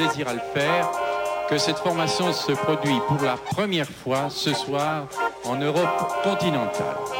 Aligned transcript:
plaisir 0.00 0.28
à 0.28 0.32
le 0.32 0.40
faire 0.54 0.90
que 1.50 1.58
cette 1.58 1.76
formation 1.78 2.32
se 2.32 2.52
produit 2.52 2.98
pour 3.06 3.22
la 3.22 3.36
première 3.36 3.88
fois 3.88 4.30
ce 4.30 4.54
soir 4.54 5.08
en 5.44 5.56
Europe 5.56 6.22
continentale. 6.22 7.19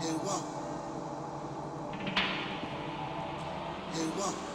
Hey, 0.00 0.12
what? 0.22 0.42
Hey, 3.92 4.06
what? 4.16 4.47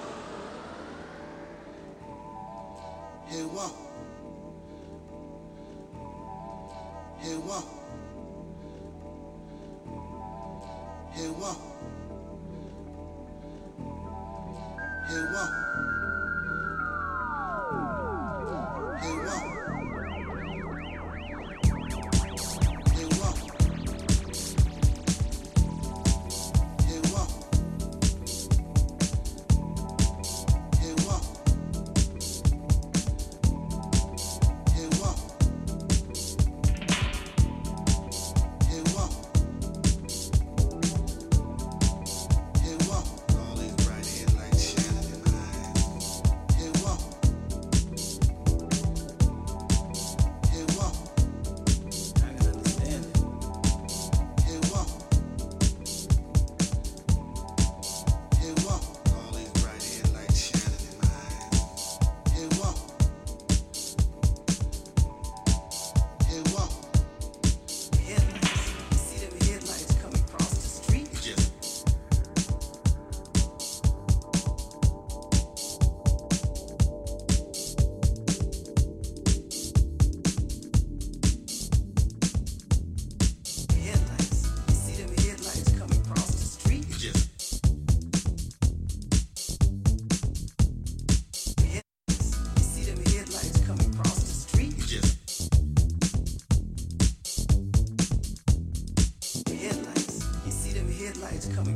it's 101.46 101.56
coming. 101.56 101.73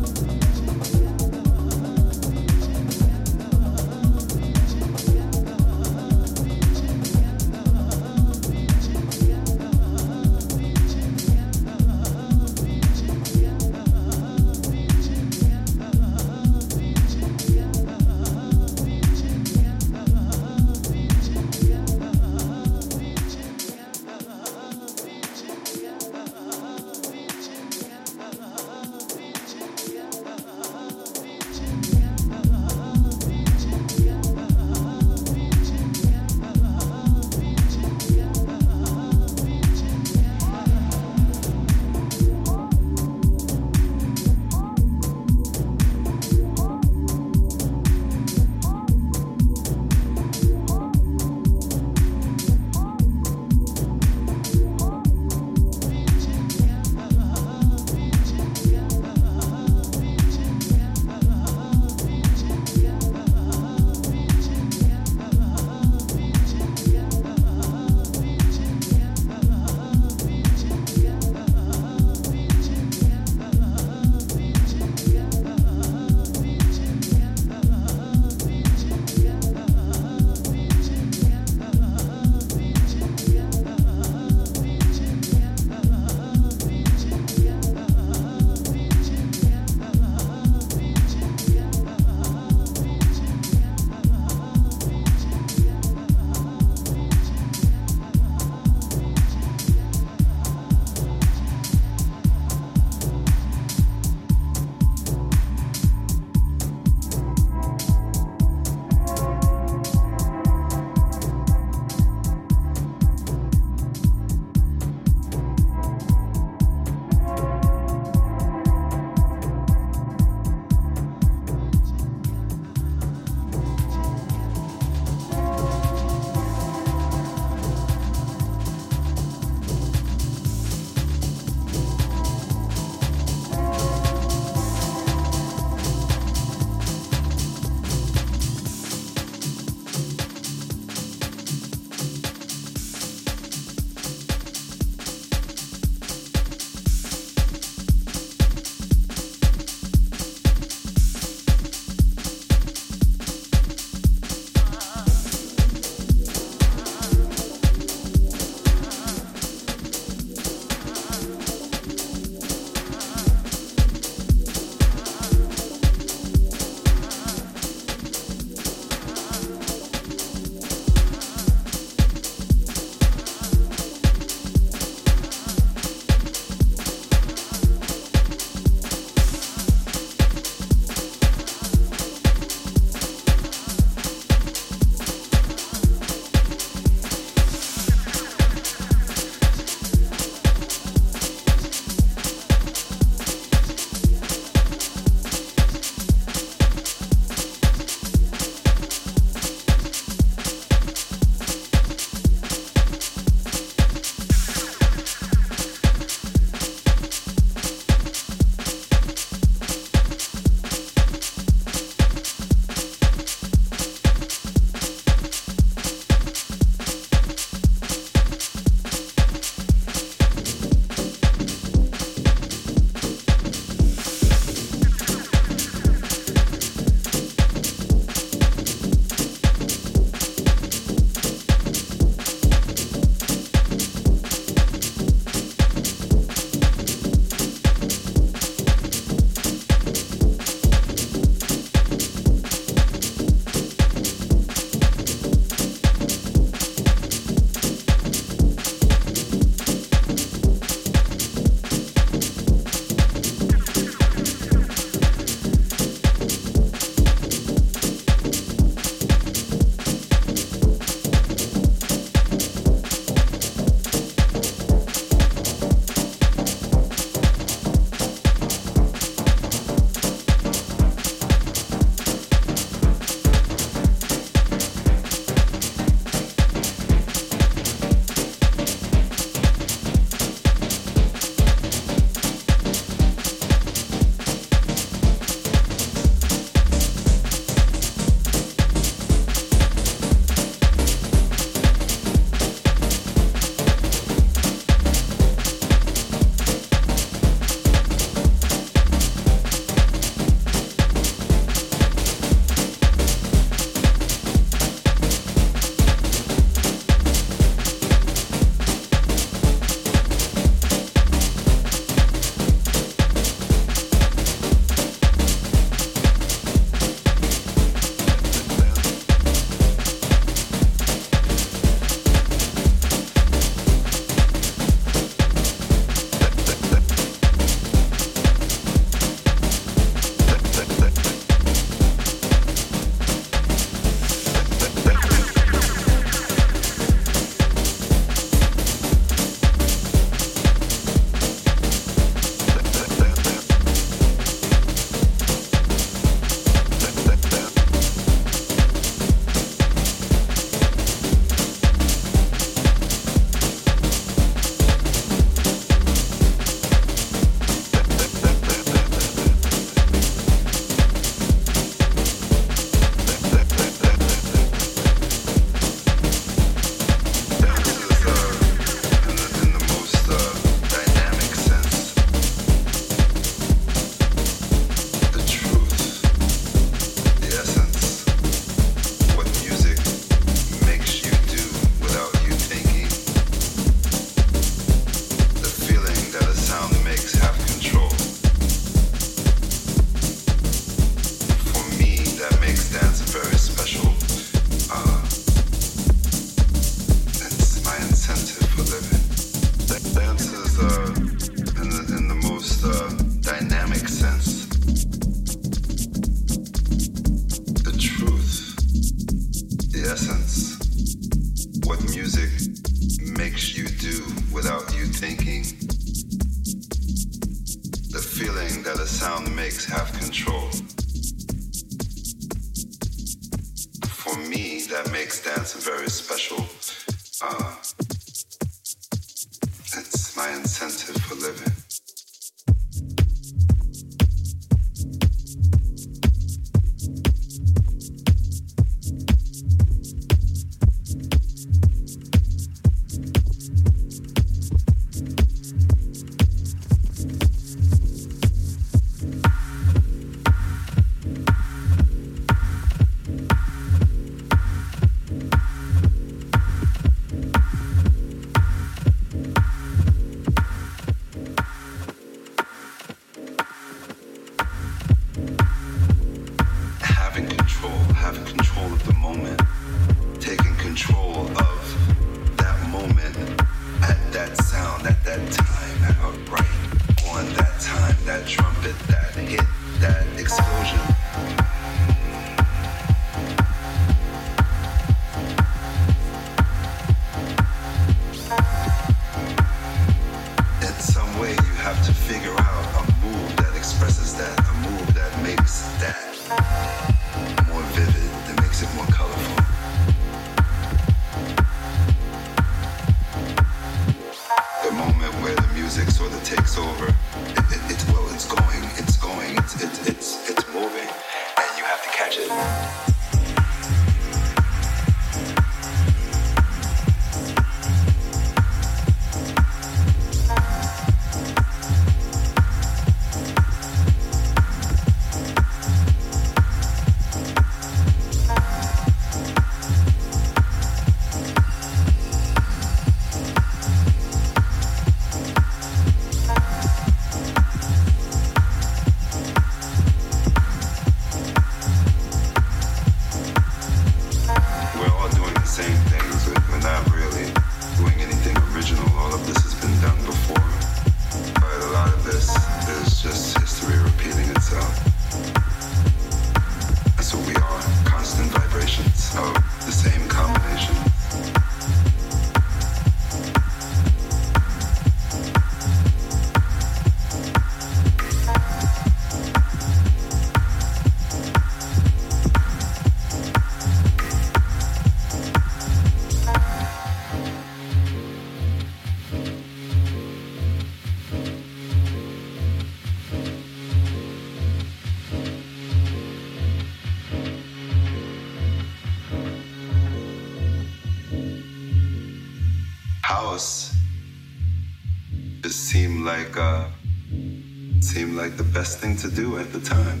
Best 598.68 598.80
thing 598.80 598.96
to 598.96 599.10
do 599.10 599.38
at 599.38 599.50
the 599.50 599.60
time. 599.60 600.00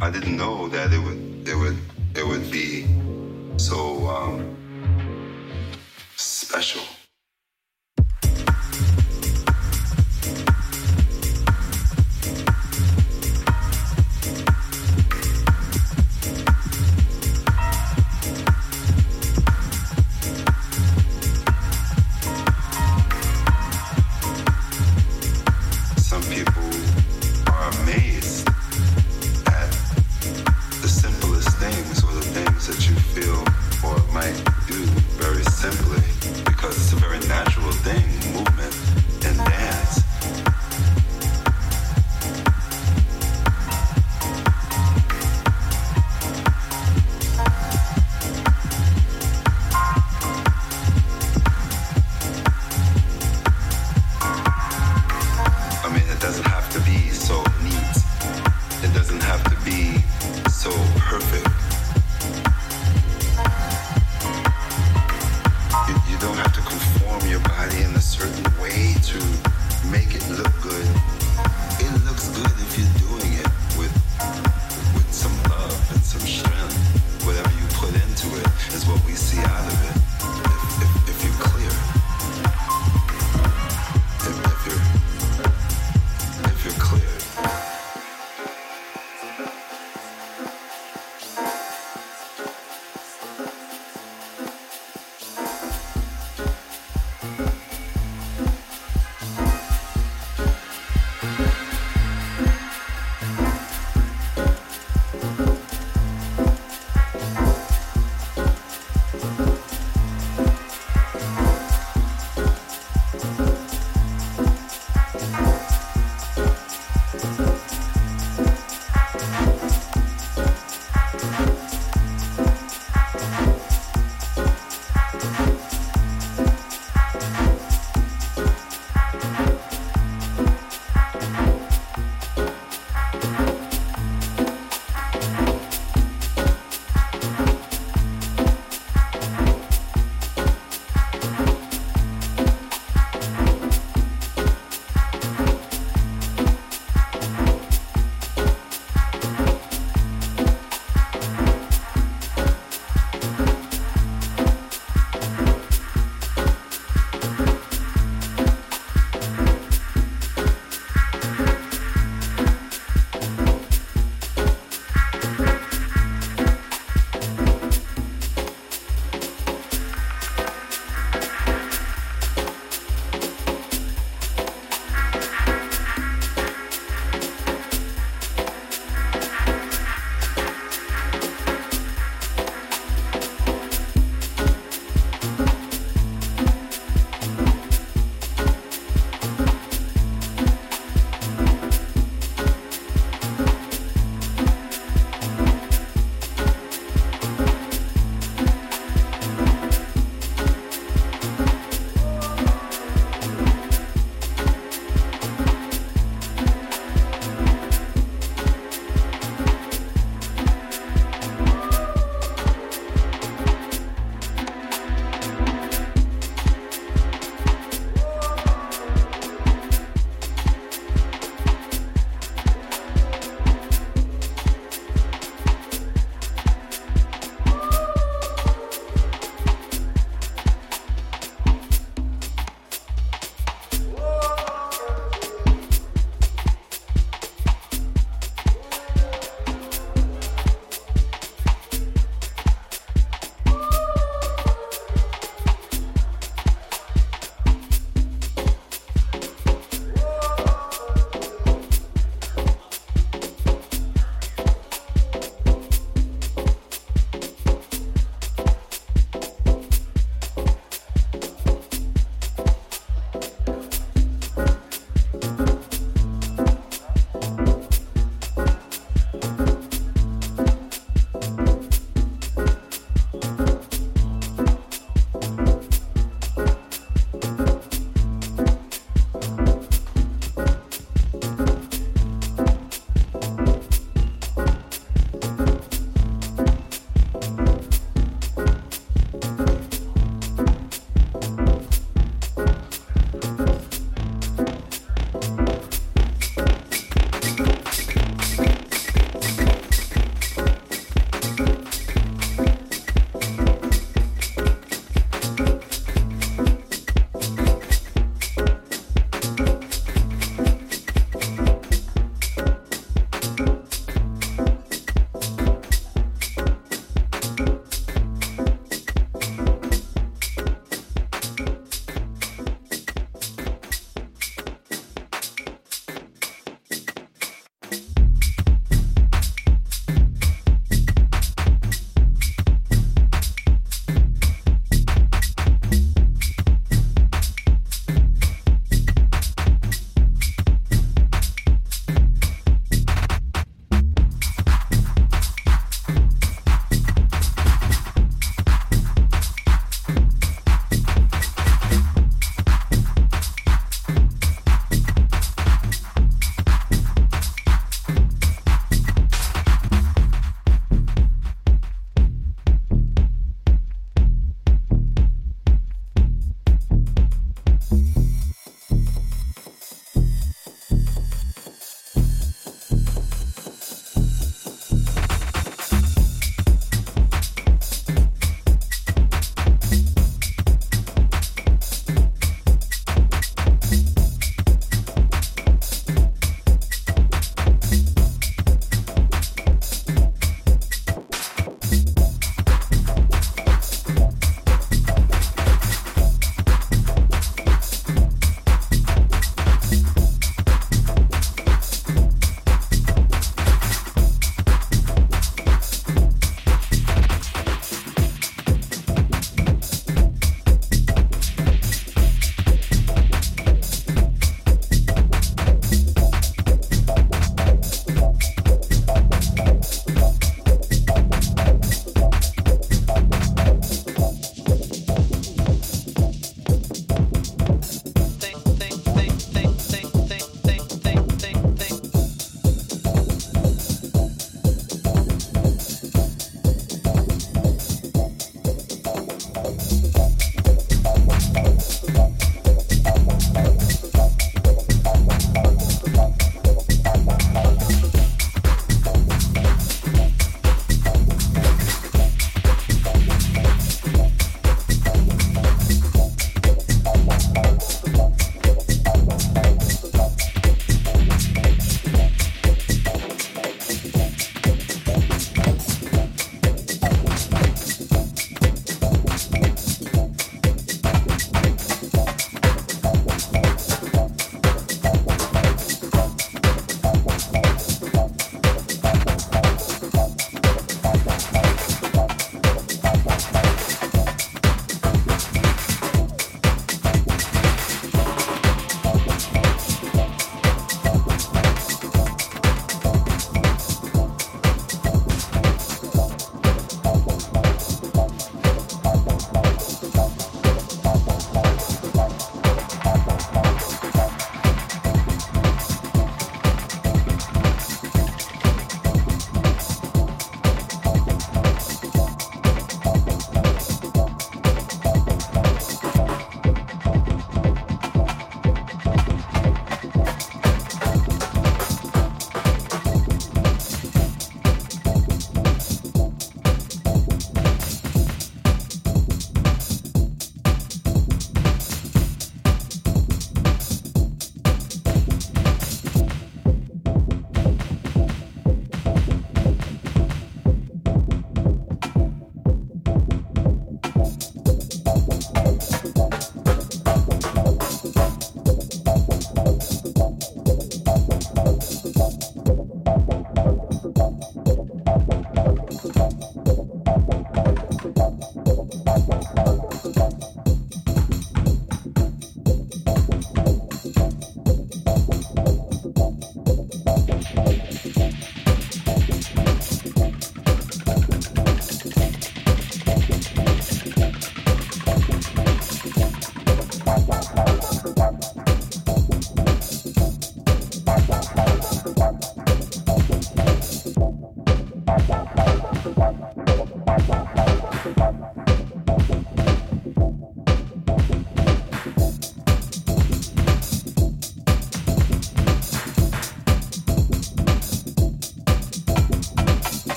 I 0.00 0.08
didn't 0.08 0.36
know 0.36 0.68
that 0.68 0.92
it 0.92 1.00
would 1.00 1.11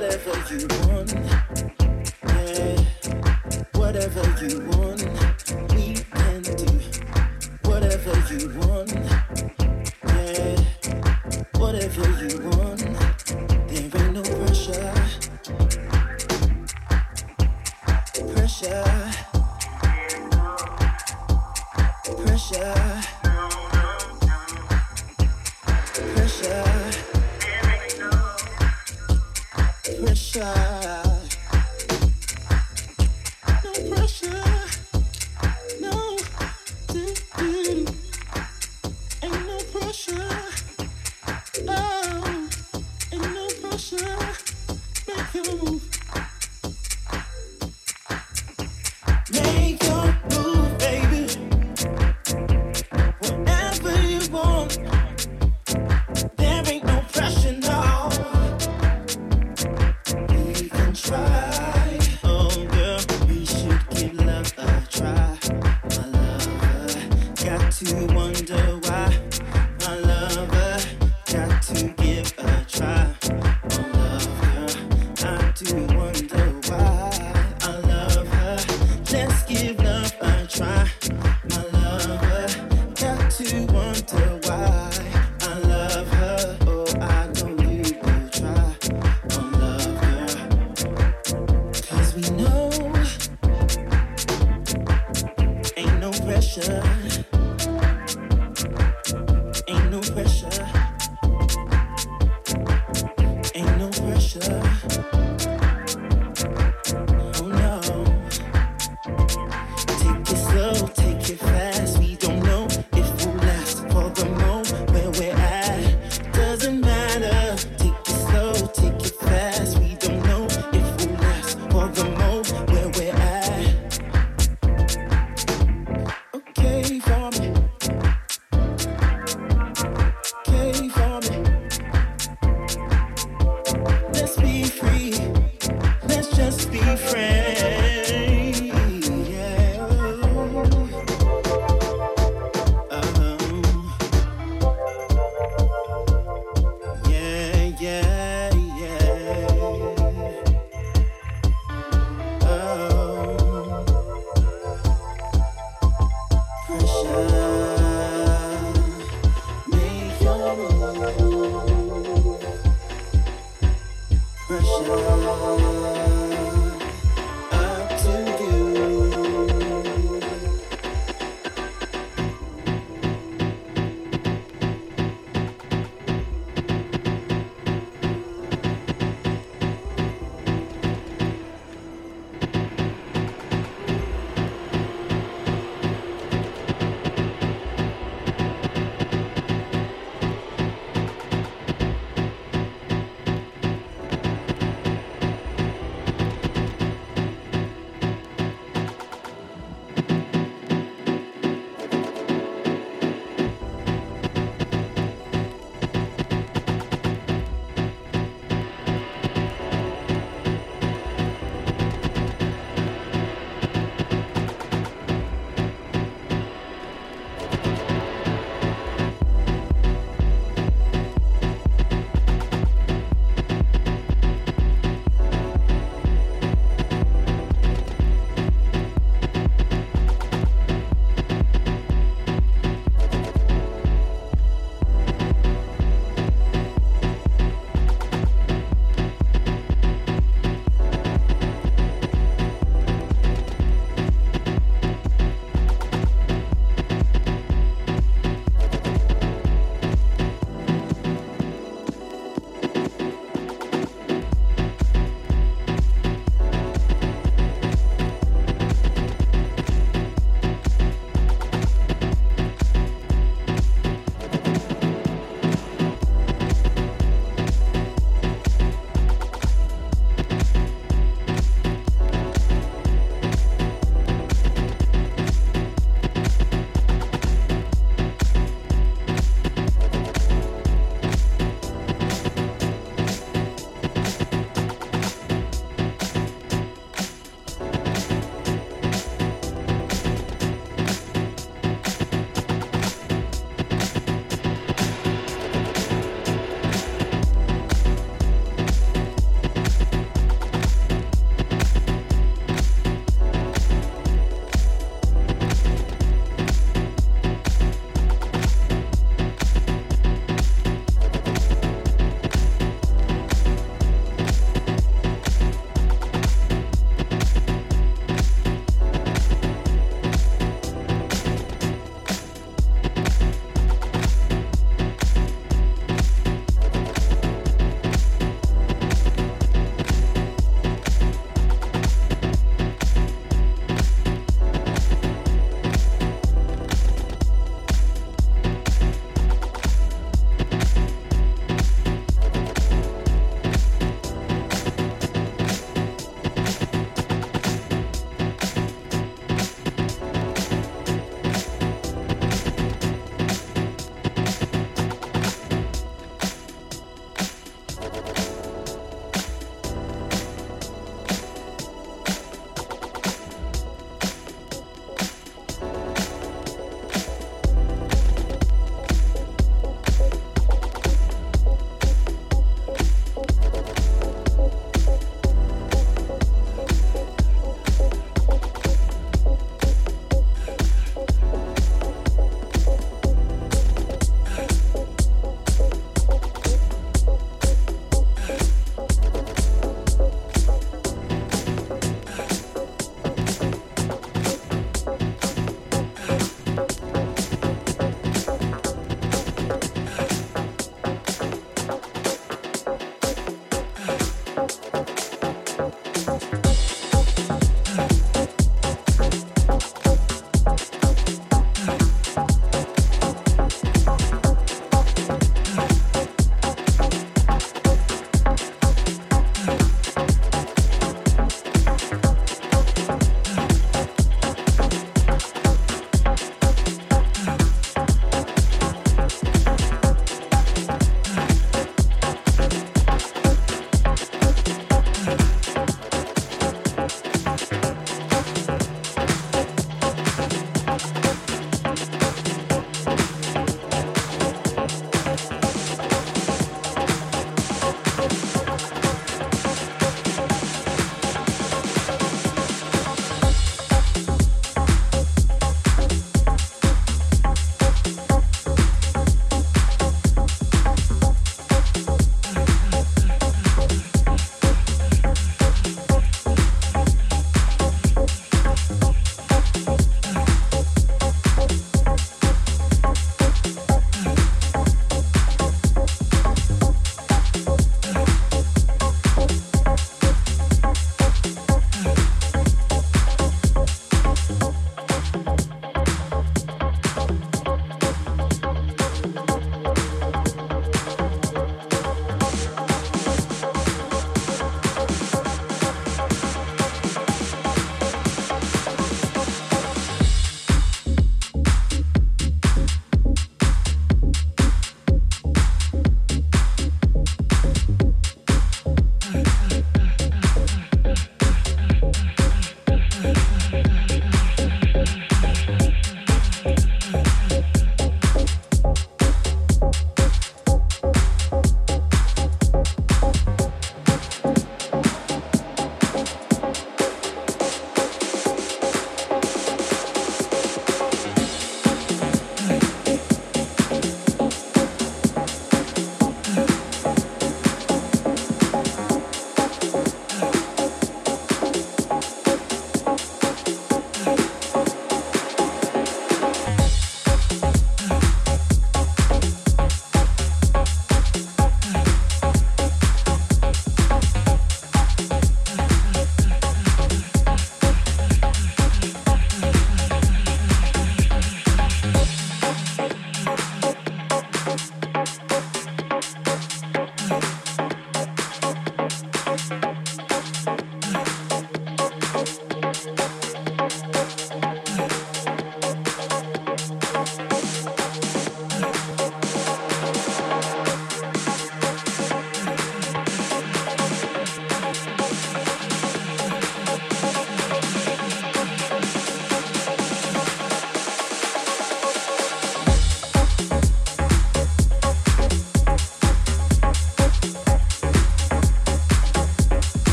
whatever 0.00 0.54
you 0.54 0.66
want. 0.88 1.12
Yeah, 2.24 2.84
whatever 3.74 4.22
you 4.42 4.60
want, 4.70 5.04
we 5.74 5.94
can 5.94 6.40
do 6.40 6.80
whatever 7.68 8.14
you 8.32 8.48
want. 8.60 9.59